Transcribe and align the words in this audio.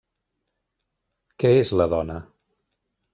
Què 1.43 1.51
és 1.57 1.73
la 1.81 1.87
dona? 1.93 2.17